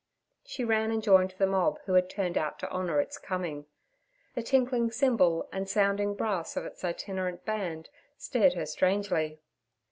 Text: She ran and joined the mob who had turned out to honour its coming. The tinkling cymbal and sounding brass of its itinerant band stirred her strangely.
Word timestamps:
She 0.43 0.63
ran 0.63 0.89
and 0.89 1.03
joined 1.03 1.35
the 1.37 1.45
mob 1.45 1.77
who 1.85 1.93
had 1.93 2.09
turned 2.09 2.35
out 2.35 2.57
to 2.57 2.71
honour 2.71 2.99
its 2.99 3.19
coming. 3.19 3.67
The 4.33 4.41
tinkling 4.41 4.89
cymbal 4.89 5.47
and 5.51 5.69
sounding 5.69 6.15
brass 6.15 6.57
of 6.57 6.65
its 6.65 6.83
itinerant 6.83 7.45
band 7.45 7.89
stirred 8.17 8.53
her 8.53 8.65
strangely. 8.65 9.37